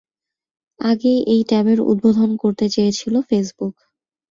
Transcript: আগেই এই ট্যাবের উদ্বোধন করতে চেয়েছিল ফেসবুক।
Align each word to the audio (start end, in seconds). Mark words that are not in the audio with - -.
আগেই 0.79 1.19
এই 1.33 1.41
ট্যাবের 1.43 1.79
উদ্বোধন 1.83 2.29
করতে 2.41 2.65
চেয়েছিল 2.69 3.15
ফেসবুক। 3.29 3.75